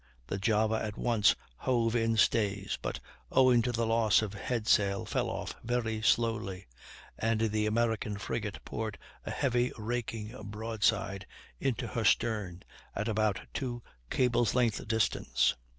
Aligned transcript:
The 0.25 0.39
Java 0.39 0.81
at 0.83 0.97
once 0.97 1.35
hove 1.57 1.95
in 1.95 2.17
stays, 2.17 2.79
but 2.81 2.99
owing 3.31 3.61
to 3.61 3.71
the 3.71 3.85
loss 3.85 4.23
of 4.23 4.33
head 4.33 4.65
sail 4.67 5.05
fell 5.05 5.29
off 5.29 5.53
very 5.63 6.01
slowly, 6.01 6.65
and 7.19 7.39
the 7.39 7.67
American 7.67 8.17
frigate 8.17 8.65
poured 8.65 8.97
a 9.27 9.29
heavy 9.29 9.71
raking 9.77 10.33
broadside 10.45 11.27
into 11.59 11.85
her 11.85 12.03
stern, 12.03 12.63
at 12.95 13.07
about 13.07 13.41
two 13.53 13.83
cables' 14.09 14.55
length 14.55 14.87
distance. 14.87 15.55